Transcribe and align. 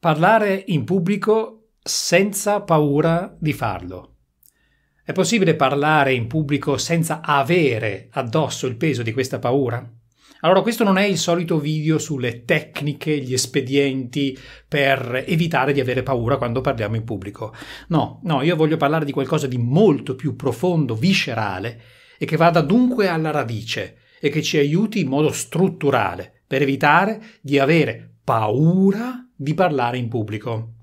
Parlare 0.00 0.64
in 0.68 0.84
pubblico 0.84 1.72
senza 1.82 2.62
paura 2.62 3.36
di 3.38 3.52
farlo. 3.52 4.14
È 5.04 5.12
possibile 5.12 5.56
parlare 5.56 6.14
in 6.14 6.26
pubblico 6.26 6.78
senza 6.78 7.20
avere 7.20 8.08
addosso 8.12 8.66
il 8.66 8.78
peso 8.78 9.02
di 9.02 9.12
questa 9.12 9.38
paura? 9.38 9.86
Allora, 10.40 10.62
questo 10.62 10.84
non 10.84 10.96
è 10.96 11.04
il 11.04 11.18
solito 11.18 11.60
video 11.60 11.98
sulle 11.98 12.46
tecniche, 12.46 13.18
gli 13.18 13.34
espedienti 13.34 14.34
per 14.66 15.22
evitare 15.26 15.74
di 15.74 15.80
avere 15.80 16.02
paura 16.02 16.38
quando 16.38 16.62
parliamo 16.62 16.96
in 16.96 17.04
pubblico. 17.04 17.52
No, 17.88 18.22
no, 18.24 18.40
io 18.40 18.56
voglio 18.56 18.78
parlare 18.78 19.04
di 19.04 19.12
qualcosa 19.12 19.46
di 19.46 19.58
molto 19.58 20.14
più 20.14 20.34
profondo, 20.34 20.94
viscerale 20.94 21.78
e 22.16 22.24
che 22.24 22.38
vada 22.38 22.62
dunque 22.62 23.08
alla 23.08 23.32
radice 23.32 23.98
e 24.18 24.30
che 24.30 24.40
ci 24.40 24.56
aiuti 24.56 25.00
in 25.00 25.08
modo 25.08 25.30
strutturale 25.30 26.44
per 26.46 26.62
evitare 26.62 27.20
di 27.42 27.58
avere 27.58 28.14
paura 28.24 29.26
di 29.40 29.54
parlare 29.54 29.96
in 29.96 30.08
pubblico. 30.08 30.74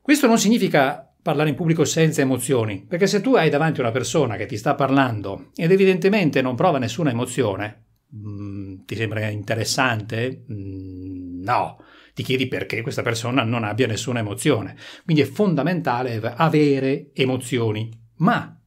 Questo 0.00 0.26
non 0.26 0.36
significa 0.36 1.08
parlare 1.22 1.48
in 1.48 1.54
pubblico 1.54 1.84
senza 1.84 2.20
emozioni, 2.20 2.84
perché 2.84 3.06
se 3.06 3.20
tu 3.20 3.36
hai 3.36 3.50
davanti 3.50 3.78
una 3.78 3.92
persona 3.92 4.34
che 4.34 4.46
ti 4.46 4.56
sta 4.56 4.74
parlando 4.74 5.50
ed 5.54 5.70
evidentemente 5.70 6.42
non 6.42 6.56
prova 6.56 6.78
nessuna 6.78 7.10
emozione, 7.10 7.84
mm, 8.16 8.78
ti 8.84 8.96
sembra 8.96 9.28
interessante? 9.28 10.44
Mm, 10.50 11.42
no, 11.44 11.78
ti 12.14 12.24
chiedi 12.24 12.48
perché 12.48 12.82
questa 12.82 13.02
persona 13.02 13.44
non 13.44 13.62
abbia 13.62 13.86
nessuna 13.86 14.18
emozione. 14.18 14.76
Quindi 15.04 15.22
è 15.22 15.26
fondamentale 15.26 16.20
avere 16.20 17.10
emozioni. 17.12 17.88
Ma 18.16 18.60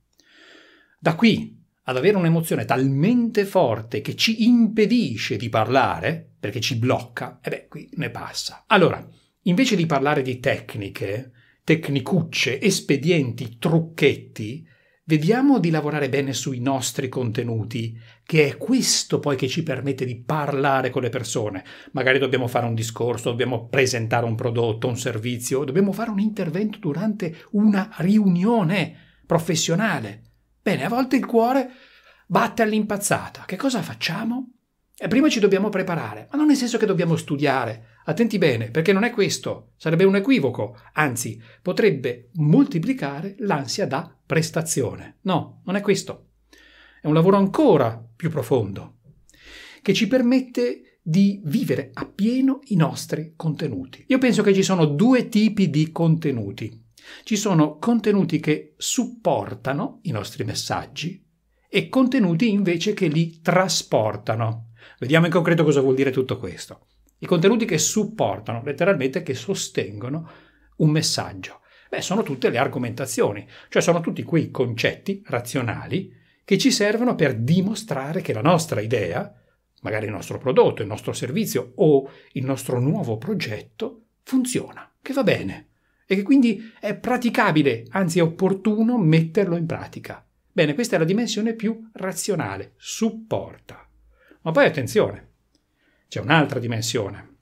da 0.97 1.15
qui 1.15 1.58
ad 1.89 1.97
avere 1.97 2.17
un'emozione 2.17 2.65
talmente 2.65 3.45
forte 3.45 4.01
che 4.01 4.15
ci 4.15 4.45
impedisce 4.45 5.37
di 5.37 5.49
parlare, 5.49 6.33
perché 6.39 6.59
ci 6.59 6.77
blocca, 6.77 7.39
e 7.41 7.49
beh, 7.49 7.67
qui 7.67 7.89
ne 7.93 8.11
passa. 8.11 8.65
Allora, 8.67 9.05
invece 9.43 9.75
di 9.75 9.87
parlare 9.87 10.21
di 10.21 10.39
tecniche, 10.39 11.31
tecnicucce, 11.63 12.61
espedienti, 12.61 13.57
trucchetti, 13.57 14.67
vediamo 15.05 15.57
di 15.57 15.71
lavorare 15.71 16.09
bene 16.09 16.33
sui 16.33 16.59
nostri 16.59 17.09
contenuti, 17.09 17.99
che 18.23 18.47
è 18.47 18.57
questo 18.57 19.19
poi 19.19 19.35
che 19.35 19.47
ci 19.47 19.63
permette 19.63 20.05
di 20.05 20.21
parlare 20.21 20.91
con 20.91 21.01
le 21.01 21.09
persone. 21.09 21.63
Magari 21.93 22.19
dobbiamo 22.19 22.45
fare 22.45 22.67
un 22.67 22.75
discorso, 22.75 23.31
dobbiamo 23.31 23.67
presentare 23.67 24.27
un 24.27 24.35
prodotto, 24.35 24.87
un 24.87 24.97
servizio, 24.97 25.63
dobbiamo 25.63 25.91
fare 25.91 26.11
un 26.11 26.19
intervento 26.19 26.77
durante 26.77 27.35
una 27.53 27.89
riunione 27.97 28.95
professionale. 29.25 30.21
Bene, 30.61 30.85
a 30.85 30.89
volte 30.89 31.15
il 31.15 31.25
cuore 31.25 31.69
batte 32.31 32.61
all'impazzata. 32.61 33.45
Che 33.45 33.55
cosa 33.55 33.81
facciamo? 33.81 34.51
E 34.95 35.07
prima 35.07 35.29
ci 35.29 35.39
dobbiamo 35.39 35.69
preparare, 35.69 36.27
ma 36.29 36.37
non 36.37 36.45
nel 36.45 36.55
senso 36.55 36.77
che 36.77 36.85
dobbiamo 36.85 37.15
studiare. 37.15 37.97
Attenti 38.05 38.37
bene, 38.37 38.69
perché 38.69 38.93
non 38.93 39.03
è 39.03 39.09
questo, 39.09 39.71
sarebbe 39.77 40.03
un 40.03 40.15
equivoco, 40.15 40.77
anzi 40.93 41.41
potrebbe 41.61 42.29
moltiplicare 42.33 43.35
l'ansia 43.39 43.87
da 43.87 44.15
prestazione. 44.23 45.17
No, 45.21 45.61
non 45.65 45.75
è 45.75 45.81
questo. 45.81 46.27
È 47.01 47.07
un 47.07 47.15
lavoro 47.15 47.37
ancora 47.37 47.99
più 48.15 48.29
profondo, 48.29 48.97
che 49.81 49.93
ci 49.93 50.07
permette 50.07 50.99
di 51.01 51.41
vivere 51.45 51.89
appieno 51.93 52.59
i 52.65 52.75
nostri 52.75 53.33
contenuti. 53.35 54.05
Io 54.07 54.19
penso 54.19 54.43
che 54.43 54.53
ci 54.53 54.63
sono 54.63 54.85
due 54.85 55.29
tipi 55.29 55.71
di 55.71 55.91
contenuti. 55.91 56.85
Ci 57.23 57.35
sono 57.35 57.77
contenuti 57.79 58.39
che 58.39 58.75
supportano 58.77 59.99
i 60.03 60.11
nostri 60.11 60.43
messaggi 60.43 61.27
e 61.69 61.87
contenuti 61.87 62.49
invece 62.49 62.93
che 62.93 63.07
li 63.07 63.41
trasportano. 63.41 64.71
Vediamo 64.99 65.27
in 65.27 65.31
concreto 65.31 65.63
cosa 65.63 65.81
vuol 65.81 65.95
dire 65.95 66.11
tutto 66.11 66.37
questo. 66.37 66.87
I 67.19 67.25
contenuti 67.25 67.65
che 67.65 67.77
supportano, 67.77 68.63
letteralmente 68.63 69.21
che 69.21 69.35
sostengono 69.35 70.29
un 70.77 70.89
messaggio. 70.89 71.61
Beh, 71.89 72.01
sono 72.01 72.23
tutte 72.23 72.49
le 72.49 72.57
argomentazioni, 72.57 73.47
cioè 73.69 73.81
sono 73.81 73.99
tutti 73.99 74.23
quei 74.23 74.49
concetti 74.51 75.21
razionali 75.25 76.11
che 76.43 76.57
ci 76.57 76.71
servono 76.71 77.15
per 77.15 77.35
dimostrare 77.35 78.21
che 78.21 78.33
la 78.33 78.41
nostra 78.41 78.81
idea, 78.81 79.31
magari 79.81 80.05
il 80.05 80.11
nostro 80.11 80.37
prodotto, 80.37 80.81
il 80.81 80.87
nostro 80.87 81.13
servizio 81.13 81.73
o 81.75 82.09
il 82.33 82.45
nostro 82.45 82.79
nuovo 82.79 83.17
progetto, 83.17 84.05
funziona, 84.23 84.91
che 85.01 85.13
va 85.13 85.23
bene 85.23 85.67
e 86.05 86.15
che 86.15 86.23
quindi 86.23 86.71
è 86.79 86.95
praticabile, 86.95 87.85
anzi 87.89 88.17
è 88.17 88.23
opportuno 88.23 88.97
metterlo 88.97 89.55
in 89.55 89.67
pratica. 89.67 90.23
Bene, 90.51 90.73
questa 90.73 90.95
è 90.95 90.99
la 90.99 91.05
dimensione 91.05 91.53
più 91.53 91.89
razionale, 91.93 92.73
supporta. 92.77 93.87
Ma 94.41 94.51
poi 94.51 94.65
attenzione, 94.65 95.27
c'è 96.07 96.19
un'altra 96.19 96.59
dimensione, 96.59 97.37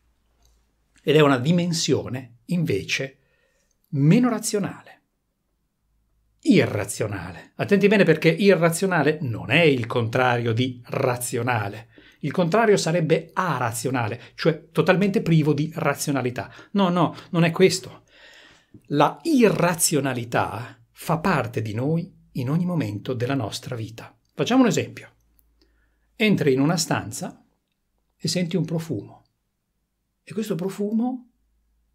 ed 1.03 1.16
è 1.16 1.22
una 1.22 1.38
dimensione 1.38 2.40
invece 2.47 3.19
meno 3.91 4.29
razionale, 4.29 5.01
irrazionale. 6.41 7.53
Attenti 7.56 7.88
bene 7.88 8.03
perché 8.03 8.29
irrazionale 8.29 9.19
non 9.22 9.50
è 9.50 9.62
il 9.62 9.85
contrario 9.85 10.51
di 10.51 10.81
razionale. 10.88 11.88
Il 12.19 12.31
contrario 12.31 12.75
sarebbe 12.75 13.29
arazionale, 13.34 14.19
cioè 14.35 14.69
totalmente 14.72 15.22
privo 15.22 15.53
di 15.53 15.72
razionalità. 15.75 16.51
No, 16.72 16.89
no, 16.89 17.16
non 17.29 17.45
è 17.45 17.51
questo. 17.51 18.03
La 18.88 19.18
irrazionalità 19.24 20.78
fa 20.91 21.19
parte 21.19 21.62
di 21.62 21.74
noi 21.74 22.17
in 22.40 22.50
ogni 22.50 22.66
momento 22.66 23.14
della 23.14 23.36
nostra 23.36 23.75
vita. 23.75 24.18
Facciamo 24.34 24.62
un 24.62 24.68
esempio. 24.68 25.12
Entri 26.16 26.53
in 26.53 26.59
una 26.59 26.78
stanza 26.78 27.46
e 28.16 28.28
senti 28.28 28.56
un 28.56 28.66
profumo 28.66 29.28
e 30.30 30.34
questo 30.34 30.56
profumo 30.56 31.30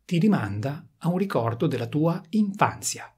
ti 0.07 0.19
rimanda 0.19 0.89
a 1.01 1.11
un 1.11 1.19
ricordo 1.19 1.67
della 1.67 1.87
tua 1.87 2.19
infanzia. 2.31 3.15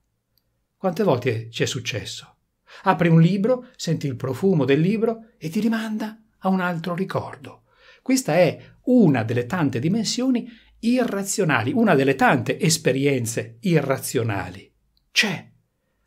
Quante 0.77 1.05
volte 1.05 1.51
ci 1.53 1.63
è 1.63 1.67
successo? 1.67 2.39
Apri 2.83 3.07
un 3.07 3.21
libro, 3.21 3.69
senti 3.77 4.09
il 4.09 4.17
profumo 4.17 4.65
del 4.65 4.81
libro 4.81 5.29
e 5.39 5.51
ti 5.51 5.61
rimanda 5.61 6.21
a 6.39 6.49
un 6.49 6.59
altro 6.59 6.97
ricordo. 6.97 7.63
Questa 8.03 8.35
è 8.35 8.61
una 8.87 9.23
delle 9.23 9.47
tante 9.47 9.79
dimensioni 9.79 10.51
irrazionali, 10.81 11.71
una 11.73 11.95
delle 11.95 12.17
tante 12.17 12.59
esperienze 12.59 13.59
irrazionali. 13.61 14.69
C'è. 15.13 15.53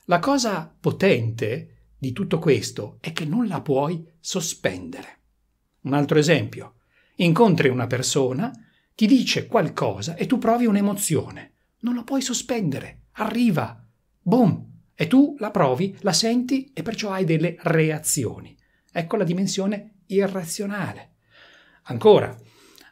La 0.10 0.20
cosa 0.20 0.74
potente 0.80 1.90
di 1.98 2.14
tutto 2.14 2.40
questo 2.40 2.98
è 3.02 3.12
che 3.12 3.26
non 3.26 3.46
la 3.46 3.60
puoi 3.60 4.08
sospendere. 4.22 5.20
Un 5.82 5.92
altro 5.92 6.18
esempio. 6.18 6.76
Incontri 7.16 7.68
una 7.68 7.88
persona, 7.88 8.50
ti 8.96 9.06
dice 9.06 9.48
qualcosa 9.48 10.16
e 10.16 10.26
tu 10.26 10.38
provi 10.38 10.66
un'emozione. 10.66 11.56
Non 11.80 11.96
la 11.96 12.04
puoi 12.04 12.22
sospendere. 12.22 13.08
Arriva. 13.14 13.86
Boom. 14.22 14.76
E 14.96 15.08
tu 15.08 15.36
la 15.40 15.52
provi, 15.52 15.94
la 16.00 16.14
senti 16.14 16.72
e 16.74 16.84
perciò 16.84 17.12
hai 17.12 17.26
delle 17.26 17.58
reazioni. 17.64 18.58
Ecco 18.90 19.18
la 19.18 19.26
dimensione 19.26 20.04
irrazionale. 20.06 21.16
Ancora, 21.84 22.34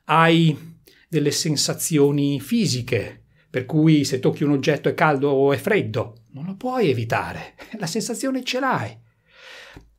hai 0.04 0.76
delle 1.08 1.32
sensazioni 1.32 2.42
fisiche, 2.42 3.25
per 3.56 3.66
cui 3.66 4.04
se 4.04 4.20
tocchi 4.20 4.44
un 4.44 4.52
oggetto 4.52 4.90
è 4.90 4.94
caldo 4.94 5.30
o 5.30 5.54
è 5.54 5.56
freddo, 5.56 6.24
non 6.32 6.44
lo 6.44 6.58
puoi 6.58 6.90
evitare, 6.90 7.56
la 7.80 7.86
sensazione 7.86 8.44
ce 8.44 8.60
l'hai. 8.60 8.94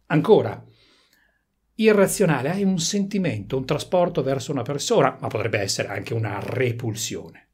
Ancora, 0.08 0.62
irrazionale, 1.76 2.50
hai 2.50 2.62
un 2.64 2.78
sentimento, 2.78 3.56
un 3.56 3.64
trasporto 3.64 4.22
verso 4.22 4.52
una 4.52 4.60
persona, 4.60 5.16
ma 5.22 5.28
potrebbe 5.28 5.58
essere 5.58 5.88
anche 5.88 6.12
una 6.12 6.38
repulsione. 6.38 7.48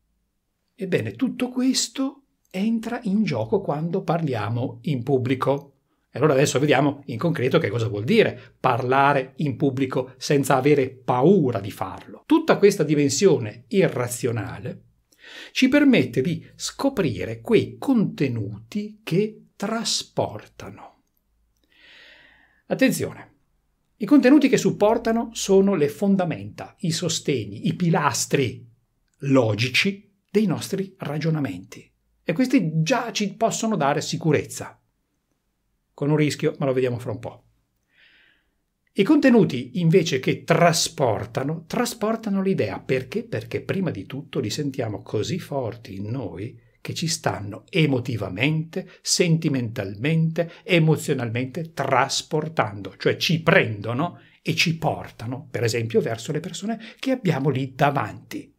Ebbene, 0.75 1.13
tutto 1.13 1.51
questo 1.51 2.25
entra 2.51 2.99
in 3.05 3.23
gioco 3.23 3.61
quando 3.61 4.03
parliamo 4.03 4.81
in 4.83 5.05
pubblico. 5.05 5.75
E 6.11 6.19
allora 6.19 6.33
adesso 6.33 6.59
vediamo 6.59 7.05
in 7.07 7.19
concreto 7.19 7.61
che 7.61 7.69
cosa 7.69 7.87
vuol 7.87 8.03
dire 8.03 8.57
parlare 8.59 9.35
in 9.37 9.55
pubblico 9.57 10.15
senza 10.17 10.57
avere 10.57 10.91
paura 10.91 11.61
di 11.61 11.71
farlo. 11.71 12.25
Tutta 12.27 12.59
questa 12.59 12.83
dimensione 12.83 13.67
irrazionale 13.69 14.87
ci 15.53 15.69
permette 15.69 16.21
di 16.21 16.45
scoprire 16.55 17.41
quei 17.41 17.77
contenuti 17.79 19.01
che 19.03 19.49
trasportano. 19.57 21.03
Attenzione, 22.67 23.31
i 23.97 24.07
contenuti 24.07 24.49
che 24.49 24.57
supportano 24.57 25.31
sono 25.33 25.75
le 25.75 25.89
fondamenta, 25.89 26.75
i 26.81 26.91
sosteni, 26.91 27.69
i 27.69 27.75
pilastri 27.75 28.69
logici 29.19 30.11
dei 30.31 30.47
nostri 30.47 30.95
ragionamenti 30.99 31.89
e 32.25 32.33
questi 32.33 32.83
già 32.83 33.13
ci 33.13 33.35
possono 33.35 33.77
dare 33.77 34.01
sicurezza 34.01 34.81
con 35.95 36.11
un 36.11 36.17
rischio, 36.17 36.55
ma 36.59 36.67
lo 36.67 36.73
vediamo 36.73 36.99
fra 36.99 37.13
un 37.13 37.19
po'. 37.19 37.42
I 38.95 39.05
contenuti 39.05 39.81
invece 39.81 40.21
che 40.21 40.45
trasportano, 40.45 41.65
trasportano 41.67 42.43
l'idea. 42.43 42.79
Perché? 42.79 43.25
Perché 43.25 43.63
prima 43.63 43.91
di 43.91 44.05
tutto 44.05 44.39
li 44.39 44.51
sentiamo 44.51 45.01
così 45.01 45.39
forti 45.39 45.95
in 45.95 46.11
noi 46.11 46.61
che 46.83 46.93
ci 46.93 47.07
stanno 47.07 47.65
emotivamente, 47.71 48.91
sentimentalmente, 49.01 50.51
emozionalmente 50.65 51.73
trasportando, 51.73 52.95
cioè 52.99 53.17
ci 53.17 53.41
prendono 53.41 54.21
e 54.43 54.55
ci 54.55 54.77
portano, 54.77 55.47
per 55.51 55.63
esempio, 55.63 56.01
verso 56.01 56.33
le 56.33 56.41
persone 56.41 56.79
che 56.99 57.13
abbiamo 57.13 57.49
lì 57.49 57.73
davanti. 57.75 58.53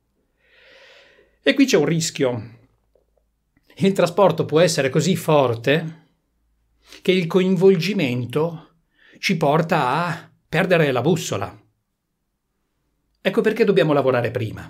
E 1.44 1.54
qui 1.54 1.66
c'è 1.66 1.78
un 1.78 1.86
rischio. 1.86 2.62
Il 3.76 3.92
trasporto 3.92 4.46
può 4.46 4.62
essere 4.62 4.90
così 4.90 5.16
forte 5.16 6.08
che 7.02 7.12
il 7.12 7.28
coinvolgimento 7.28 8.73
ci 9.24 9.38
porta 9.38 10.06
a 10.06 10.32
perdere 10.50 10.92
la 10.92 11.00
bussola. 11.00 11.58
Ecco 13.22 13.40
perché 13.40 13.64
dobbiamo 13.64 13.94
lavorare 13.94 14.32
prima. 14.32 14.70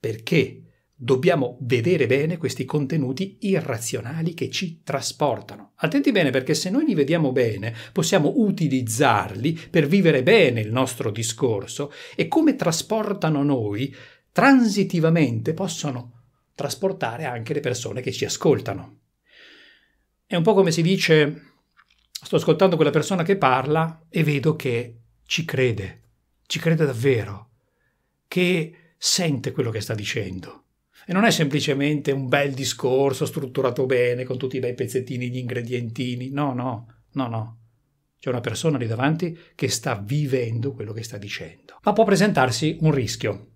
Perché 0.00 0.62
dobbiamo 0.94 1.58
vedere 1.60 2.06
bene 2.06 2.38
questi 2.38 2.64
contenuti 2.64 3.36
irrazionali 3.40 4.32
che 4.32 4.48
ci 4.48 4.80
trasportano. 4.82 5.72
Attenti 5.74 6.12
bene 6.12 6.30
perché 6.30 6.54
se 6.54 6.70
noi 6.70 6.86
li 6.86 6.94
vediamo 6.94 7.30
bene 7.30 7.74
possiamo 7.92 8.32
utilizzarli 8.36 9.52
per 9.68 9.86
vivere 9.86 10.22
bene 10.22 10.62
il 10.62 10.72
nostro 10.72 11.10
discorso 11.10 11.92
e 12.16 12.26
come 12.26 12.56
trasportano 12.56 13.42
noi, 13.42 13.94
transitivamente 14.32 15.52
possono 15.52 16.22
trasportare 16.54 17.26
anche 17.26 17.52
le 17.52 17.60
persone 17.60 18.00
che 18.00 18.12
ci 18.12 18.24
ascoltano. 18.24 19.00
È 20.24 20.36
un 20.36 20.42
po' 20.42 20.54
come 20.54 20.70
si 20.70 20.80
dice, 20.80 21.57
sto 22.24 22.36
ascoltando 22.36 22.76
quella 22.76 22.90
persona 22.90 23.22
che 23.22 23.36
parla 23.36 24.06
e 24.08 24.24
vedo 24.24 24.56
che 24.56 24.96
ci 25.24 25.44
crede, 25.44 26.02
ci 26.46 26.58
crede 26.58 26.84
davvero, 26.84 27.50
che 28.26 28.94
sente 28.96 29.52
quello 29.52 29.70
che 29.70 29.80
sta 29.80 29.94
dicendo. 29.94 30.64
E 31.06 31.12
non 31.12 31.24
è 31.24 31.30
semplicemente 31.30 32.10
un 32.10 32.28
bel 32.28 32.52
discorso 32.52 33.24
strutturato 33.24 33.86
bene 33.86 34.24
con 34.24 34.36
tutti 34.36 34.56
i 34.56 34.60
bei 34.60 34.74
pezzettini 34.74 35.30
di 35.30 35.38
ingredientini. 35.38 36.30
No, 36.30 36.52
no, 36.52 37.02
no, 37.12 37.28
no. 37.28 37.58
C'è 38.18 38.28
una 38.28 38.40
persona 38.40 38.76
lì 38.76 38.86
davanti 38.86 39.38
che 39.54 39.68
sta 39.68 39.94
vivendo 39.94 40.72
quello 40.72 40.92
che 40.92 41.02
sta 41.02 41.16
dicendo. 41.16 41.78
Ma 41.82 41.92
può 41.92 42.04
presentarsi 42.04 42.76
un 42.80 42.90
rischio. 42.90 43.52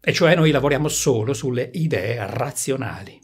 E 0.00 0.12
cioè 0.12 0.34
noi 0.34 0.50
lavoriamo 0.50 0.88
solo 0.88 1.32
sulle 1.32 1.70
idee 1.72 2.26
razionali 2.26 3.18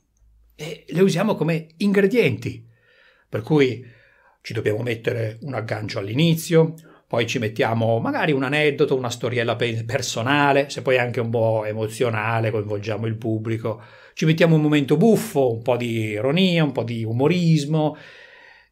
e 0.55 0.85
le 0.89 1.01
usiamo 1.03 1.35
come 1.35 1.67
ingredienti. 1.79 2.67
Per 3.29 3.43
cui 3.43 3.85
ci 4.43 4.53
dobbiamo 4.53 4.83
mettere 4.83 5.39
un 5.43 5.55
aggancio 5.55 5.99
all'inizio, 5.99 6.75
poi 7.07 7.27
ci 7.27 7.39
mettiamo 7.39 7.99
magari 7.99 8.31
un 8.31 8.45
aneddoto, 8.45 8.97
una 8.97 9.11
storiella 9.11 9.57
personale, 9.57 10.71
se 10.71 10.81
poi 10.81 10.97
anche 10.97 11.19
un 11.19 11.29
po' 11.29 11.65
emozionale, 11.65 12.53
coinvolgiamo 12.53 13.07
il 13.07 13.17
pubblico, 13.17 13.83
ci 14.15 14.25
mettiamo 14.27 14.55
un 14.55 14.63
momento 14.63 14.97
buffo, 14.97 15.53
un 15.53 15.63
po' 15.63 15.77
di 15.77 16.11
ironia, 16.11 16.63
un 16.63 16.71
po' 16.71 16.85
di 16.85 17.03
umorismo, 17.03 17.97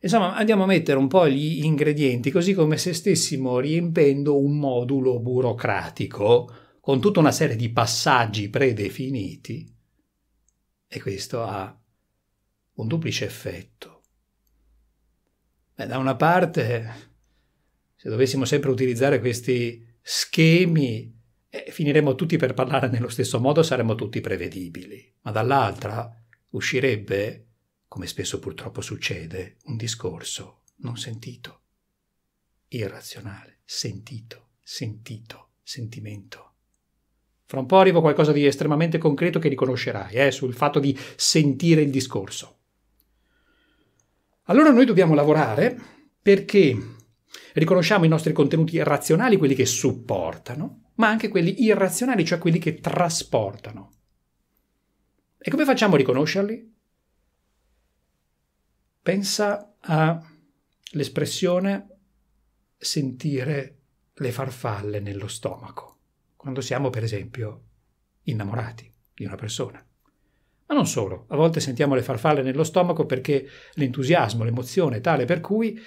insomma 0.00 0.36
andiamo 0.36 0.62
a 0.62 0.66
mettere 0.66 0.98
un 0.98 1.08
po' 1.08 1.28
gli 1.28 1.64
ingredienti 1.64 2.30
così 2.30 2.54
come 2.54 2.76
se 2.76 2.92
stessimo 2.92 3.58
riempendo 3.58 4.38
un 4.38 4.56
modulo 4.56 5.18
burocratico 5.18 6.52
con 6.80 7.00
tutta 7.00 7.18
una 7.18 7.32
serie 7.32 7.56
di 7.56 7.70
passaggi 7.70 8.48
predefiniti. 8.48 9.74
E 10.86 11.00
questo 11.02 11.42
ha 11.42 11.76
un 12.74 12.86
duplice 12.86 13.24
effetto. 13.24 13.97
Beh, 15.78 15.86
da 15.86 15.98
una 15.98 16.16
parte, 16.16 17.12
se 17.94 18.08
dovessimo 18.08 18.44
sempre 18.44 18.68
utilizzare 18.68 19.20
questi 19.20 19.86
schemi, 20.02 21.16
eh, 21.48 21.70
finiremmo 21.70 22.16
tutti 22.16 22.36
per 22.36 22.52
parlare 22.52 22.88
nello 22.90 23.08
stesso 23.08 23.38
modo, 23.38 23.62
saremmo 23.62 23.94
tutti 23.94 24.20
prevedibili, 24.20 25.14
ma 25.20 25.30
dall'altra 25.30 26.12
uscirebbe, 26.48 27.46
come 27.86 28.08
spesso 28.08 28.40
purtroppo 28.40 28.80
succede, 28.80 29.58
un 29.66 29.76
discorso 29.76 30.62
non 30.78 30.96
sentito, 30.96 31.60
irrazionale, 32.70 33.60
sentito, 33.64 34.54
sentito, 34.60 35.50
sentimento. 35.62 36.54
Fra 37.44 37.60
un 37.60 37.66
po' 37.66 37.78
arrivo 37.78 37.98
a 37.98 38.02
qualcosa 38.02 38.32
di 38.32 38.44
estremamente 38.44 38.98
concreto 38.98 39.38
che 39.38 39.48
riconoscerai, 39.48 40.14
eh, 40.14 40.32
sul 40.32 40.54
fatto 40.54 40.80
di 40.80 40.98
sentire 41.14 41.82
il 41.82 41.92
discorso. 41.92 42.57
Allora 44.48 44.70
noi 44.70 44.86
dobbiamo 44.86 45.14
lavorare 45.14 45.78
perché 46.20 46.76
riconosciamo 47.54 48.06
i 48.06 48.08
nostri 48.08 48.32
contenuti 48.32 48.82
razionali, 48.82 49.36
quelli 49.36 49.54
che 49.54 49.66
supportano, 49.66 50.92
ma 50.94 51.08
anche 51.08 51.28
quelli 51.28 51.62
irrazionali, 51.64 52.24
cioè 52.24 52.38
quelli 52.38 52.58
che 52.58 52.80
trasportano. 52.80 53.92
E 55.38 55.50
come 55.50 55.64
facciamo 55.64 55.94
a 55.94 55.98
riconoscerli? 55.98 56.74
Pensa 59.02 59.76
all'espressione 59.80 61.88
sentire 62.76 63.76
le 64.14 64.32
farfalle 64.32 64.98
nello 65.00 65.28
stomaco 65.28 65.96
quando 66.36 66.60
siamo, 66.60 66.90
per 66.90 67.02
esempio, 67.02 67.62
innamorati 68.22 68.92
di 69.14 69.24
una 69.24 69.36
persona. 69.36 69.82
Ma 70.68 70.74
non 70.74 70.86
solo, 70.86 71.24
a 71.28 71.36
volte 71.36 71.60
sentiamo 71.60 71.94
le 71.94 72.02
farfalle 72.02 72.42
nello 72.42 72.62
stomaco 72.62 73.06
perché 73.06 73.48
l'entusiasmo, 73.72 74.44
l'emozione 74.44 74.98
è 74.98 75.00
tale 75.00 75.24
per 75.24 75.40
cui 75.40 75.80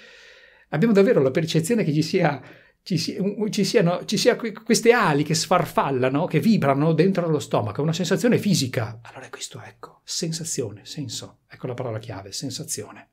abbiamo 0.70 0.92
davvero 0.92 1.22
la 1.22 1.30
percezione 1.30 1.84
che 1.84 1.92
ci 1.92 2.02
sia 2.02 2.42
ci, 2.82 2.98
ci, 2.98 3.64
siano, 3.64 4.04
ci 4.04 4.16
sia 4.16 4.36
queste 4.36 4.92
ali 4.92 5.22
che 5.22 5.34
sfarfallano, 5.34 6.26
che 6.26 6.40
vibrano 6.40 6.92
dentro 6.92 7.28
lo 7.28 7.38
stomaco, 7.38 7.80
una 7.80 7.92
sensazione 7.92 8.38
fisica. 8.38 8.98
Allora 9.02 9.26
è 9.26 9.30
questo, 9.30 9.62
ecco, 9.62 10.00
sensazione, 10.02 10.84
senso, 10.84 11.42
ecco 11.48 11.68
la 11.68 11.74
parola 11.74 12.00
chiave, 12.00 12.32
sensazione. 12.32 13.10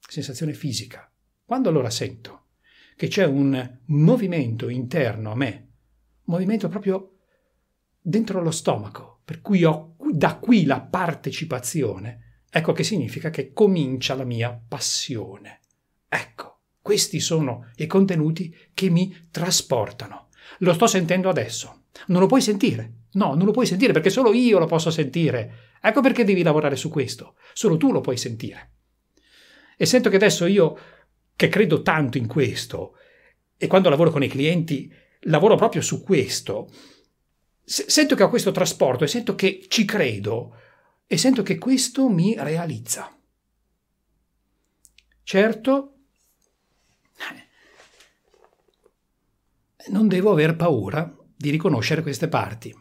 Sensazione 0.00 0.54
fisica. 0.54 1.10
Quando 1.44 1.68
allora 1.68 1.90
sento 1.90 2.46
che 2.96 3.08
c'è 3.08 3.26
un 3.26 3.80
movimento 3.86 4.68
interno 4.68 5.32
a 5.32 5.36
me 5.36 5.68
movimento 6.24 6.68
proprio 6.68 7.16
dentro 8.00 8.40
lo 8.40 8.50
stomaco, 8.50 9.20
per 9.24 9.40
cui 9.42 9.64
ho 9.64 9.93
da 10.16 10.36
qui 10.36 10.64
la 10.64 10.80
partecipazione, 10.80 12.42
ecco 12.48 12.72
che 12.72 12.84
significa 12.84 13.30
che 13.30 13.52
comincia 13.52 14.14
la 14.14 14.22
mia 14.22 14.56
passione. 14.68 15.58
Ecco, 16.08 16.60
questi 16.80 17.18
sono 17.18 17.72
i 17.76 17.88
contenuti 17.88 18.56
che 18.74 18.90
mi 18.90 19.26
trasportano. 19.32 20.28
Lo 20.58 20.72
sto 20.72 20.86
sentendo 20.86 21.28
adesso. 21.28 21.86
Non 22.06 22.20
lo 22.20 22.26
puoi 22.26 22.40
sentire. 22.40 22.92
No, 23.14 23.34
non 23.34 23.44
lo 23.44 23.50
puoi 23.50 23.66
sentire 23.66 23.92
perché 23.92 24.08
solo 24.08 24.32
io 24.32 24.60
lo 24.60 24.66
posso 24.66 24.92
sentire. 24.92 25.72
Ecco 25.82 26.00
perché 26.00 26.22
devi 26.22 26.44
lavorare 26.44 26.76
su 26.76 26.90
questo. 26.90 27.34
Solo 27.52 27.76
tu 27.76 27.90
lo 27.90 28.00
puoi 28.00 28.16
sentire. 28.16 28.70
E 29.76 29.84
sento 29.84 30.10
che 30.10 30.16
adesso 30.16 30.46
io, 30.46 30.78
che 31.34 31.48
credo 31.48 31.82
tanto 31.82 32.18
in 32.18 32.28
questo, 32.28 32.92
e 33.56 33.66
quando 33.66 33.88
lavoro 33.88 34.12
con 34.12 34.22
i 34.22 34.28
clienti, 34.28 34.88
lavoro 35.22 35.56
proprio 35.56 35.82
su 35.82 36.04
questo, 36.04 36.70
sento 37.64 38.14
che 38.14 38.22
ho 38.22 38.28
questo 38.28 38.52
trasporto 38.52 39.04
e 39.04 39.08
sento 39.08 39.34
che 39.34 39.64
ci 39.68 39.84
credo 39.84 40.56
e 41.06 41.16
sento 41.16 41.42
che 41.42 41.58
questo 41.58 42.08
mi 42.08 42.34
realizza. 42.38 43.16
Certo, 45.22 45.94
non 49.88 50.08
devo 50.08 50.30
aver 50.30 50.56
paura 50.56 51.14
di 51.36 51.50
riconoscere 51.50 52.02
queste 52.02 52.28
parti. 52.28 52.74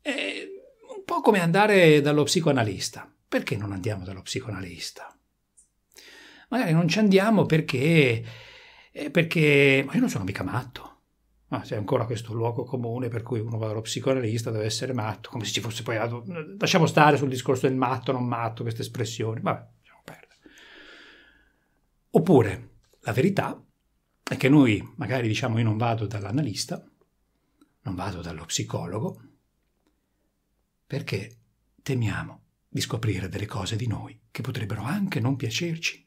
È 0.00 0.48
un 0.96 1.04
po' 1.04 1.20
come 1.20 1.40
andare 1.40 2.00
dallo 2.00 2.24
psicoanalista. 2.24 3.12
Perché 3.28 3.56
non 3.56 3.72
andiamo 3.72 4.04
dallo 4.04 4.22
psicoanalista? 4.22 5.16
Magari 6.48 6.72
non 6.72 6.86
ci 6.88 6.98
andiamo 6.98 7.46
perché, 7.46 8.24
eh, 8.92 9.10
perché 9.10 9.82
ma 9.86 9.94
io 9.94 10.00
non 10.00 10.10
sono 10.10 10.24
mica 10.24 10.42
matto. 10.42 10.91
Ma 11.52 11.60
c'è 11.60 11.76
ancora 11.76 12.06
questo 12.06 12.32
luogo 12.32 12.64
comune 12.64 13.08
per 13.08 13.22
cui 13.22 13.38
uno 13.38 13.58
va 13.58 13.66
dallo 13.66 13.82
psicoanalista, 13.82 14.50
deve 14.50 14.64
essere 14.64 14.94
matto, 14.94 15.28
come 15.28 15.44
se 15.44 15.52
ci 15.52 15.60
fosse 15.60 15.82
poi... 15.82 15.98
Lasciamo 16.58 16.86
stare 16.86 17.18
sul 17.18 17.28
discorso 17.28 17.68
del 17.68 17.76
matto, 17.76 18.10
non 18.10 18.24
matto, 18.24 18.62
queste 18.62 18.80
espressioni. 18.80 19.42
Vabbè, 19.42 19.68
lasciamo 19.80 20.00
perdere. 20.02 20.38
Oppure, 22.12 22.70
la 23.00 23.12
verità 23.12 23.62
è 24.22 24.36
che 24.38 24.48
noi, 24.48 24.94
magari 24.96 25.28
diciamo 25.28 25.58
io 25.58 25.64
non 25.64 25.76
vado 25.76 26.06
dall'analista, 26.06 26.82
non 27.82 27.94
vado 27.94 28.22
dallo 28.22 28.46
psicologo, 28.46 29.20
perché 30.86 31.36
temiamo 31.82 32.44
di 32.66 32.80
scoprire 32.80 33.28
delle 33.28 33.44
cose 33.44 33.76
di 33.76 33.86
noi 33.86 34.18
che 34.30 34.40
potrebbero 34.40 34.84
anche 34.84 35.20
non 35.20 35.36
piacerci. 35.36 36.02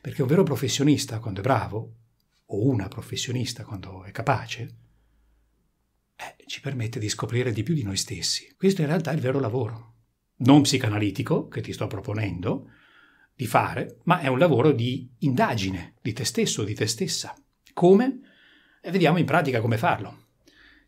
Perché 0.00 0.22
un 0.22 0.28
vero 0.28 0.42
professionista, 0.42 1.20
quando 1.20 1.38
è 1.38 1.44
bravo, 1.44 1.92
o 2.46 2.66
una 2.66 2.88
professionista 2.88 3.64
quando 3.64 4.04
è 4.04 4.10
capace, 4.10 4.76
eh, 6.16 6.44
ci 6.46 6.60
permette 6.60 6.98
di 6.98 7.08
scoprire 7.08 7.52
di 7.52 7.62
più 7.62 7.74
di 7.74 7.82
noi 7.82 7.96
stessi. 7.96 8.54
Questo 8.56 8.82
in 8.82 8.86
realtà 8.86 9.10
è 9.10 9.14
il 9.14 9.20
vero 9.20 9.40
lavoro, 9.40 9.94
non 10.38 10.62
psicanalitico 10.62 11.48
che 11.48 11.60
ti 11.60 11.72
sto 11.72 11.86
proponendo 11.86 12.70
di 13.34 13.46
fare, 13.46 13.98
ma 14.04 14.20
è 14.20 14.28
un 14.28 14.38
lavoro 14.38 14.72
di 14.72 15.10
indagine 15.20 15.94
di 16.00 16.12
te 16.12 16.24
stesso, 16.24 16.62
di 16.62 16.74
te 16.74 16.86
stessa. 16.86 17.34
Come? 17.72 18.20
E 18.80 18.90
vediamo 18.90 19.18
in 19.18 19.24
pratica 19.24 19.60
come 19.60 19.78
farlo. 19.78 20.26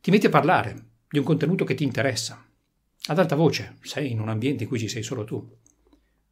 Ti 0.00 0.10
metti 0.10 0.26
a 0.26 0.30
parlare 0.30 0.90
di 1.08 1.18
un 1.18 1.24
contenuto 1.24 1.64
che 1.64 1.74
ti 1.74 1.82
interessa, 1.82 2.46
ad 3.08 3.18
alta 3.18 3.36
voce, 3.36 3.78
sei 3.82 4.10
in 4.10 4.20
un 4.20 4.28
ambiente 4.28 4.64
in 4.64 4.68
cui 4.68 4.78
ci 4.78 4.88
sei 4.88 5.02
solo 5.02 5.24
tu. 5.24 5.58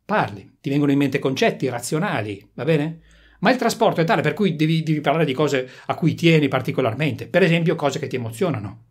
Parli, 0.04 0.59
ti 0.61 0.71
vengono 0.71 0.93
in 0.93 0.99
mente 0.99 1.19
concetti 1.19 1.69
razionali, 1.69 2.50
va 2.54 2.64
bene? 2.64 3.00
Ma 3.41 3.50
il 3.50 3.57
trasporto 3.57 4.00
è 4.00 4.05
tale 4.05 4.23
per 4.23 4.35
cui 4.35 4.57
devi, 4.57 4.83
devi 4.83 5.00
parlare 5.00 5.25
di 5.25 5.33
cose 5.33 5.69
a 5.87 5.95
cui 5.95 6.14
tieni 6.14 6.49
particolarmente, 6.49 7.29
per 7.29 7.43
esempio 7.43 7.75
cose 7.75 7.99
che 7.99 8.07
ti 8.07 8.17
emozionano. 8.17 8.85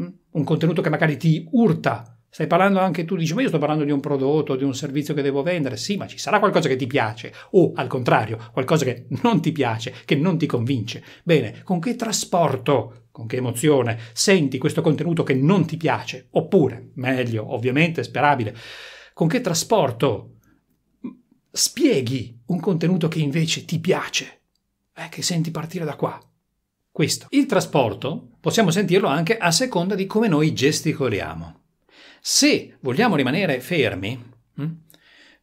Mm? 0.00 0.06
Un 0.32 0.44
contenuto 0.44 0.82
che 0.82 0.90
magari 0.90 1.16
ti 1.16 1.46
urta. 1.52 2.08
Stai 2.28 2.48
parlando 2.48 2.80
anche 2.80 3.04
tu, 3.04 3.14
dici, 3.14 3.32
ma 3.32 3.42
io 3.42 3.48
sto 3.48 3.58
parlando 3.58 3.84
di 3.84 3.92
un 3.92 4.00
prodotto, 4.00 4.56
di 4.56 4.64
un 4.64 4.74
servizio 4.74 5.14
che 5.14 5.22
devo 5.22 5.42
vendere. 5.42 5.76
Sì, 5.76 5.96
ma 5.96 6.08
ci 6.08 6.18
sarà 6.18 6.40
qualcosa 6.40 6.66
che 6.66 6.74
ti 6.74 6.88
piace. 6.88 7.32
O, 7.52 7.70
al 7.76 7.86
contrario, 7.86 8.50
qualcosa 8.52 8.84
che 8.84 9.06
non 9.22 9.40
ti 9.40 9.52
piace, 9.52 9.94
che 10.04 10.16
non 10.16 10.36
ti 10.36 10.46
convince. 10.46 11.04
Bene, 11.22 11.62
con 11.62 11.78
che 11.78 11.94
trasporto, 11.94 13.06
con 13.12 13.28
che 13.28 13.36
emozione 13.36 13.98
senti 14.12 14.58
questo 14.58 14.80
contenuto 14.80 15.22
che 15.22 15.34
non 15.34 15.64
ti 15.64 15.76
piace? 15.76 16.26
Oppure, 16.32 16.90
meglio, 16.94 17.54
ovviamente, 17.54 18.02
sperabile, 18.02 18.52
con 19.12 19.28
che 19.28 19.40
trasporto 19.40 20.33
spieghi 21.56 22.36
un 22.46 22.58
contenuto 22.58 23.06
che 23.06 23.20
invece 23.20 23.64
ti 23.64 23.78
piace? 23.78 24.40
Eh, 24.92 25.08
che 25.08 25.22
senti 25.22 25.50
partire 25.50 25.84
da 25.84 25.94
qua 25.94 26.20
questo. 26.94 27.26
Il 27.30 27.46
trasporto 27.46 28.36
possiamo 28.38 28.70
sentirlo 28.70 29.08
anche 29.08 29.36
a 29.36 29.50
seconda 29.50 29.96
di 29.96 30.06
come 30.06 30.28
noi 30.28 30.54
gesticoliamo. 30.54 31.62
Se 32.20 32.76
vogliamo 32.78 33.16
rimanere 33.16 33.58
fermi, 33.58 34.16
hm, 34.54 34.70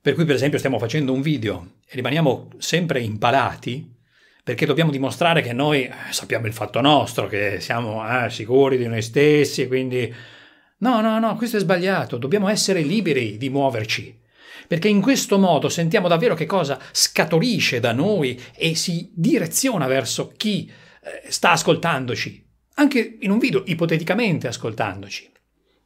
per 0.02 0.14
cui 0.14 0.24
per 0.24 0.36
esempio 0.36 0.58
stiamo 0.60 0.80
facendo 0.80 1.12
un 1.12 1.20
video 1.20 1.80
e 1.86 1.96
rimaniamo 1.96 2.52
sempre 2.58 3.02
impalati, 3.02 3.86
perché 4.46 4.66
dobbiamo 4.66 4.92
dimostrare 4.92 5.42
che 5.42 5.52
noi 5.52 5.84
eh, 5.84 5.94
sappiamo 6.12 6.48
il 6.48 6.54
fatto 6.54 6.80
nostro, 6.80 7.28
che 7.28 7.60
siamo 7.60 8.02
eh, 8.08 8.30
sicuri 8.30 8.78
di 8.78 8.88
noi 8.88 9.02
stessi, 9.02 9.68
quindi... 9.68 10.14
No, 10.78 11.02
no, 11.02 11.20
no, 11.20 11.36
questo 11.36 11.58
è 11.58 11.60
sbagliato, 11.60 12.18
dobbiamo 12.18 12.48
essere 12.48 12.82
liberi 12.82 13.36
di 13.36 13.50
muoverci, 13.50 14.21
perché 14.72 14.88
in 14.88 15.02
questo 15.02 15.38
modo 15.38 15.68
sentiamo 15.68 16.08
davvero 16.08 16.34
che 16.34 16.46
cosa 16.46 16.80
scaturisce 16.94 17.82
da 17.82 17.92
noi 17.92 18.40
e 18.56 18.74
si 18.74 19.12
direziona 19.14 19.86
verso 19.86 20.32
chi 20.38 20.66
eh, 20.66 21.30
sta 21.30 21.52
ascoltandoci, 21.52 22.42
anche 22.76 23.18
in 23.20 23.32
un 23.32 23.38
video 23.38 23.64
ipoteticamente 23.66 24.48
ascoltandoci. 24.48 25.30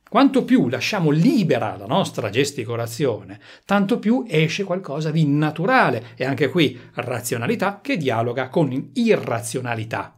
Quanto 0.08 0.46
più 0.46 0.70
lasciamo 0.70 1.10
libera 1.10 1.76
la 1.78 1.88
nostra 1.88 2.30
gesticolazione, 2.30 3.40
tanto 3.66 3.98
più 3.98 4.24
esce 4.28 4.64
qualcosa 4.64 5.10
di 5.10 5.26
naturale 5.26 6.10
e 6.16 6.24
anche 6.24 6.50
qui 6.50 6.80
razionalità 6.94 7.80
che 7.82 7.98
dialoga 7.98 8.50
con 8.50 8.92
irrazionalità. 8.94 10.15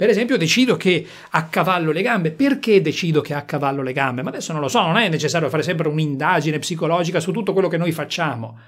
Per 0.00 0.08
esempio 0.08 0.38
decido 0.38 0.78
che 0.78 1.06
accavallo 1.28 1.92
le 1.92 2.00
gambe. 2.00 2.30
Perché 2.30 2.80
decido 2.80 3.20
che 3.20 3.34
accavallo 3.34 3.82
le 3.82 3.92
gambe? 3.92 4.22
Ma 4.22 4.30
adesso 4.30 4.50
non 4.52 4.62
lo 4.62 4.68
so, 4.68 4.80
non 4.80 4.96
è 4.96 5.10
necessario 5.10 5.50
fare 5.50 5.62
sempre 5.62 5.88
un'indagine 5.88 6.58
psicologica 6.58 7.20
su 7.20 7.32
tutto 7.32 7.52
quello 7.52 7.68
che 7.68 7.76
noi 7.76 7.92
facciamo 7.92 8.58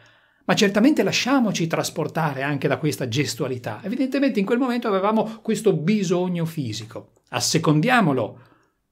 ma 0.44 0.54
certamente 0.54 1.04
lasciamoci 1.04 1.68
trasportare 1.68 2.42
anche 2.42 2.66
da 2.66 2.76
questa 2.76 3.06
gestualità. 3.06 3.80
Evidentemente 3.82 4.40
in 4.40 4.44
quel 4.44 4.58
momento 4.58 4.88
avevamo 4.88 5.38
questo 5.40 5.72
bisogno 5.72 6.44
fisico. 6.44 7.12
Assecondiamolo, 7.28 8.40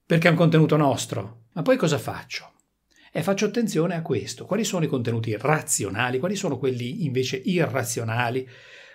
perché 0.05 0.29
è 0.29 0.31
un 0.31 0.37
contenuto 0.37 0.77
nostro. 0.77 1.41
Ma 1.51 1.61
poi 1.61 1.75
cosa 1.75 1.97
faccio? 1.97 2.53
E 3.11 3.21
faccio 3.21 3.45
attenzione 3.45 3.95
a 3.95 4.01
questo. 4.01 4.45
Quali 4.45 4.63
sono 4.63 4.85
i 4.85 4.87
contenuti 4.87 5.35
razionali? 5.37 6.19
Quali 6.19 6.37
sono 6.37 6.57
quelli 6.57 7.03
invece 7.03 7.35
irrazionali? 7.35 8.47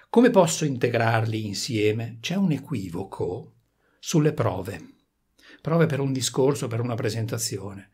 Come 0.08 0.30
posso 0.30 0.64
integrarli 0.64 1.46
insieme? 1.46 2.18
C'è 2.20 2.36
un 2.36 2.52
equivoco 2.52 3.52
sulle 3.98 4.32
prove. 4.32 4.94
Prove 5.60 5.86
per 5.86 6.00
un 6.00 6.12
discorso, 6.12 6.68
per 6.68 6.80
una 6.80 6.94
presentazione. 6.94 7.90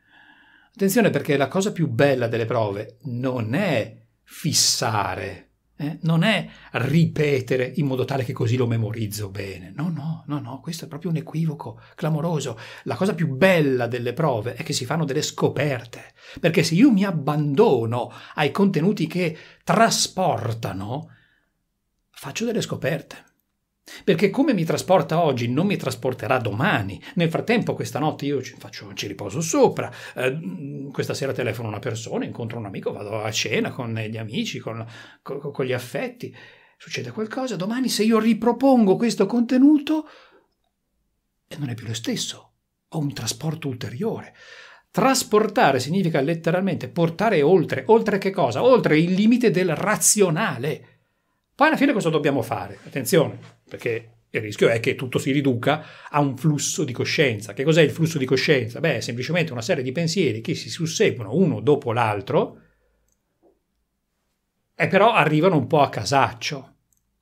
Attenzione 0.75 1.11
perché 1.11 1.37
la 1.37 1.49
cosa 1.49 1.73
più 1.73 1.89
bella 1.89 2.29
delle 2.29 2.45
prove 2.45 2.99
non 3.03 3.55
è 3.55 4.07
fissare, 4.23 5.51
eh? 5.77 5.99
non 6.03 6.23
è 6.23 6.49
ripetere 6.73 7.73
in 7.77 7.87
modo 7.87 8.05
tale 8.05 8.25
che 8.25 8.33
così 8.33 8.57
lo 8.57 8.67
memorizzo 8.67 9.29
bene. 9.29 9.73
No, 9.75 9.91
no, 9.91 10.23
no, 10.27 10.39
no, 10.39 10.61
questo 10.61 10.85
è 10.85 10.89
proprio 10.89 11.11
un 11.11 11.17
equivoco 11.17 11.81
clamoroso. 11.95 12.59
La 12.85 12.95
cosa 12.95 13.15
più 13.15 13.29
bella 13.35 13.87
delle 13.87 14.13
prove 14.13 14.55
è 14.55 14.63
che 14.63 14.73
si 14.73 14.85
fanno 14.85 15.05
delle 15.05 15.23
scoperte, 15.23 16.13
perché 16.41 16.63
se 16.63 16.75
io 16.75 16.91
mi 16.93 17.05
abbandono 17.05 18.13
ai 18.35 18.51
contenuti 18.51 19.07
che 19.07 19.37
trasportano, 19.65 21.11
faccio 22.23 22.45
delle 22.45 22.61
scoperte. 22.61 23.25
Perché 24.05 24.31
come 24.31 24.55
mi 24.55 24.63
trasporta 24.65 25.21
oggi 25.21 25.49
non 25.49 25.67
mi 25.67 25.77
trasporterà 25.77 26.39
domani. 26.39 27.03
Nel 27.17 27.29
frattempo, 27.29 27.75
questa 27.75 27.99
notte 27.99 28.27
io 28.27 28.41
ci, 28.41 28.55
faccio, 28.57 28.95
ci 28.95 29.09
riposo 29.09 29.41
sopra. 29.41 29.93
Eh, 30.15 30.89
questa 30.93 31.15
sera 31.15 31.33
telefono 31.33 31.67
una 31.67 31.81
persona, 31.81 32.25
incontro 32.25 32.59
un 32.59 32.67
amico, 32.67 32.93
vado 32.93 33.25
a 33.25 33.31
cena 33.33 33.73
con 33.73 33.93
gli 33.93 34.17
amici, 34.17 34.61
con, 34.61 34.87
con, 35.21 35.51
con 35.51 35.65
gli 35.65 35.73
affetti. 35.73 36.33
Succede 36.77 37.11
qualcosa. 37.11 37.57
Domani, 37.57 37.89
se 37.89 38.05
io 38.05 38.21
ripropongo 38.21 38.95
questo 38.95 39.27
contenuto, 39.27 40.07
e 41.49 41.57
non 41.59 41.71
è 41.71 41.75
più 41.75 41.89
lo 41.89 41.95
stesso. 41.95 42.53
Ho 42.91 42.99
un 42.99 43.13
trasporto 43.13 43.67
ulteriore. 43.67 44.33
Trasportare 44.93 45.81
significa 45.81 46.21
letteralmente 46.21 46.89
portare 46.89 47.43
oltre. 47.43 47.83
Oltre 47.89 48.19
che 48.19 48.31
cosa? 48.31 48.63
Oltre 48.63 48.97
il 48.97 49.13
limite 49.13 49.51
del 49.51 49.75
razionale. 49.75 50.92
Poi 51.63 51.71
alla 51.71 51.79
fine 51.79 51.93
cosa 51.93 52.11
dobbiamo 52.11 52.43
fare? 52.43 52.81
Attenzione, 52.85 53.39
perché 53.69 54.15
il 54.31 54.41
rischio 54.41 54.69
è 54.69 54.81
che 54.81 54.97
tutto 54.97 55.21
si 55.21 55.31
riduca 55.31 56.09
a 56.11 56.19
un 56.19 56.37
flusso 56.37 56.83
di 56.83 56.91
coscienza. 56.93 57.53
Che 57.53 57.63
cos'è 57.63 57.83
il 57.83 57.93
flusso 57.93 58.19
di 58.19 58.25
coscienza? 58.25 58.81
Beh, 58.81 58.97
è 58.97 59.01
semplicemente 59.01 59.53
una 59.53 59.63
serie 59.63 59.85
di 59.85 59.93
pensieri 59.93 60.41
che 60.41 60.57
si 60.57 60.69
susseguono 60.69 61.37
uno 61.37 61.61
dopo 61.61 61.93
l'altro 61.93 62.61
e 64.75 64.89
però 64.89 65.13
arrivano 65.13 65.57
un 65.57 65.69
po' 65.69 65.83
a 65.83 65.89
casaccio. 65.89 66.75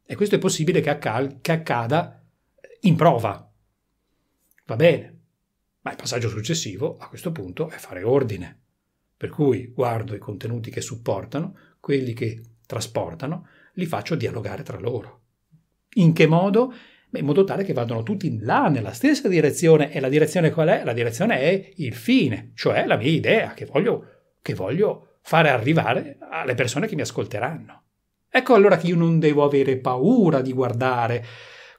E 0.07 0.17
questo 0.17 0.37
è 0.37 0.39
possibile 0.39 0.81
che, 0.81 0.89
accal- 0.89 1.43
che 1.43 1.53
accada 1.53 2.25
in 2.81 2.97
prova. 2.97 3.47
Va 4.65 4.77
bene, 4.77 5.19
ma 5.83 5.91
il 5.91 5.99
passaggio 5.99 6.31
successivo 6.31 6.97
a 6.97 7.09
questo 7.09 7.31
punto 7.31 7.69
è 7.69 7.77
fare 7.77 8.03
ordine. 8.05 8.59
Per 9.19 9.29
cui 9.29 9.67
guardo 9.67 10.15
i 10.15 10.19
contenuti 10.19 10.71
che 10.71 10.81
supportano, 10.81 11.59
quelli 11.79 12.15
che 12.15 12.41
trasportano, 12.65 13.47
li 13.75 13.87
faccio 13.87 14.15
dialogare 14.15 14.63
tra 14.63 14.79
loro. 14.79 15.21
In 15.95 16.13
che 16.13 16.27
modo? 16.27 16.73
Beh, 17.09 17.19
in 17.19 17.25
modo 17.25 17.45
tale 17.45 17.65
che 17.65 17.73
vadano 17.73 18.03
tutti 18.03 18.39
là 18.41 18.69
nella 18.69 18.93
stessa 18.93 19.29
direzione. 19.29 19.93
E 19.93 20.01
la 20.01 20.09
direzione 20.09 20.51
qual 20.51 20.69
è? 20.69 20.85
La 20.85 20.93
direzione 20.93 21.41
è 21.41 21.73
il 21.77 21.95
fine, 21.95 22.53
cioè 22.55 22.87
la 22.87 22.97
mia 22.97 23.11
idea 23.11 23.53
che 23.53 23.65
voglio, 23.65 24.05
che 24.41 24.55
voglio 24.55 25.19
fare 25.23 25.51
arrivare 25.51 26.19
alle 26.31 26.55
persone 26.55 26.87
che 26.87 26.95
mi 26.95 27.03
ascolteranno. 27.03 27.83
Ecco 28.29 28.55
allora 28.55 28.77
che 28.77 28.87
io 28.87 28.97
non 28.97 29.19
devo 29.19 29.45
avere 29.45 29.79
paura 29.79 30.41
di 30.41 30.53
guardare 30.53 31.25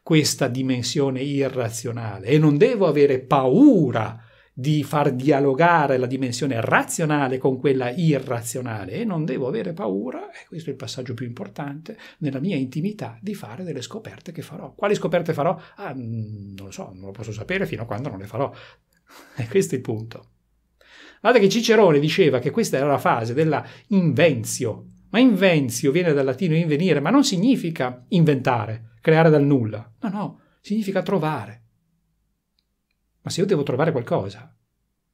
questa 0.04 0.48
dimensione 0.48 1.22
irrazionale 1.22 2.28
e 2.28 2.38
non 2.38 2.58
devo 2.58 2.88
avere 2.88 3.20
paura 3.20 4.22
di 4.62 4.84
far 4.84 5.12
dialogare 5.14 5.98
la 5.98 6.06
dimensione 6.06 6.62
razionale 6.62 7.40
con 7.40 7.58
quella 7.58 7.90
irrazionale 7.90 8.92
e 8.92 9.06
non 9.06 9.26
devo 9.26 9.48
avere 9.48 9.74
paura, 9.74 10.30
e 10.30 10.46
questo 10.48 10.70
è 10.70 10.74
il 10.74 10.78
passaggio 10.78 11.16
più 11.16 11.26
importante, 11.26 11.98
nella 12.20 12.40
mia 12.40 12.56
intimità 12.56 13.18
di 13.20 13.34
fare 13.34 13.64
delle 13.64 13.82
scoperte 13.82 14.32
che 14.32 14.44
farò. 14.44 14.72
Quali 14.76 14.94
scoperte 14.94 15.34
farò? 15.34 15.60
Ah, 15.78 15.96
mm, 15.96 16.54
non 16.54 16.66
lo 16.68 16.72
so, 16.72 16.92
non 16.94 17.06
lo 17.06 17.12
posso 17.12 17.32
sapere 17.32 17.66
fino 17.66 17.82
a 17.82 17.86
quando 17.86 18.10
non 18.10 18.20
le 18.20 18.28
farò. 18.28 18.54
E 19.36 19.48
questo 19.48 19.74
è 19.74 19.78
il 19.78 19.84
punto. 19.84 20.28
Guardate 21.20 21.44
che 21.44 21.52
Cicerone 21.52 22.00
diceva 22.00 22.38
che 22.38 22.52
questa 22.52 22.78
era 22.78 22.86
la 22.86 23.00
fase 23.00 23.34
della 23.34 23.66
invenzio, 23.88 24.86
ma 25.10 25.20
invenzio 25.20 25.92
viene 25.92 26.14
dal 26.14 26.24
latino 26.24 26.56
invenire, 26.56 27.00
ma 27.00 27.10
non 27.10 27.24
significa 27.24 28.06
inventare, 28.10 28.92
creare 29.02 29.30
dal 29.32 29.44
nulla. 29.44 29.92
No, 30.02 30.10
no, 30.10 30.40
significa 30.62 31.02
trovare. 31.02 31.61
Ma 33.22 33.30
se 33.30 33.42
io 33.42 33.46
devo 33.46 33.64
trovare 33.64 33.92
qualcosa, 33.92 34.56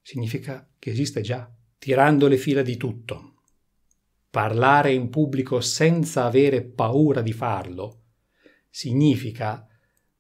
significa 0.02 0.68
che 0.80 0.90
esiste 0.90 1.22
già, 1.22 1.50
tirando 1.78 2.28
le 2.28 2.38
fila 2.38 2.62
di 2.62 2.78
tutto. 2.78 3.34
Parlare 4.30 4.94
in 4.94 5.10
pubblico 5.10 5.62
senza 5.62 6.26
avere 6.26 6.64
paura 6.64 7.22
di 7.22 7.34
farlo 7.34 8.02
significa 8.70 9.68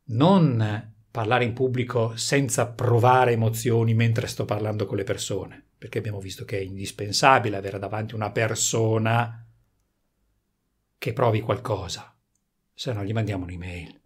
non 0.05 0.93
parlare 1.11 1.43
in 1.43 1.53
pubblico 1.53 2.15
senza 2.15 2.67
provare 2.67 3.33
emozioni 3.33 3.93
mentre 3.93 4.27
sto 4.27 4.45
parlando 4.45 4.85
con 4.85 4.97
le 4.97 5.03
persone, 5.03 5.63
perché 5.77 5.97
abbiamo 5.97 6.19
visto 6.19 6.45
che 6.45 6.57
è 6.57 6.61
indispensabile 6.61 7.57
avere 7.57 7.79
davanti 7.79 8.15
una 8.15 8.31
persona 8.31 9.45
che 10.97 11.13
provi 11.13 11.41
qualcosa, 11.41 12.15
se 12.73 12.93
no 12.93 13.03
gli 13.03 13.13
mandiamo 13.13 13.43
un'email 13.43 14.01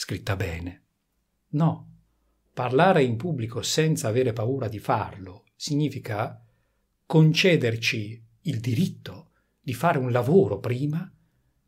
scritta 0.00 0.34
bene. 0.34 0.84
No, 1.48 1.89
Parlare 2.52 3.02
in 3.02 3.16
pubblico 3.16 3.62
senza 3.62 4.08
avere 4.08 4.32
paura 4.32 4.68
di 4.68 4.78
farlo 4.78 5.44
significa 5.56 6.42
concederci 7.06 8.22
il 8.42 8.60
diritto 8.60 9.30
di 9.60 9.74
fare 9.74 9.98
un 9.98 10.10
lavoro 10.10 10.58
prima 10.58 11.10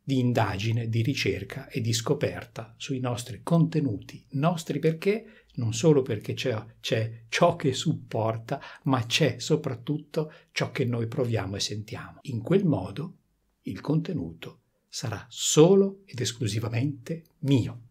di 0.03 0.19
indagine, 0.19 0.89
di 0.89 1.01
ricerca 1.01 1.69
e 1.69 1.79
di 1.79 1.93
scoperta 1.93 2.73
sui 2.77 2.99
nostri 2.99 3.41
contenuti, 3.41 4.25
nostri 4.31 4.79
perché, 4.79 5.45
non 5.55 5.73
solo 5.73 6.01
perché 6.01 6.33
c'è, 6.33 6.61
c'è, 6.81 7.23
ciò 7.29 7.55
che 7.55 7.73
supporta, 7.73 8.59
ma 8.83 9.05
c'è 9.05 9.39
soprattutto 9.39 10.33
ciò 10.51 10.71
che 10.71 10.83
noi 10.83 11.07
proviamo 11.07 11.55
e 11.55 11.59
sentiamo. 11.61 12.19
In 12.23 12.41
quel 12.41 12.65
modo 12.65 13.17
il 13.61 13.79
contenuto 13.79 14.59
sarà 14.89 15.25
solo 15.29 16.01
ed 16.05 16.19
esclusivamente 16.19 17.23
mio 17.39 17.81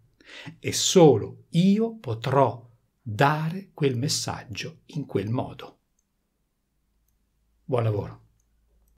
e 0.59 0.73
solo 0.73 1.45
io 1.51 1.97
potrò 1.97 2.71
dare 3.05 3.71
quel 3.75 3.97
messaggio 3.97 4.83
in 4.87 5.07
quel 5.07 5.29
modo. 5.29 5.79
Buon 7.65 7.83
lavoro. 7.83 8.22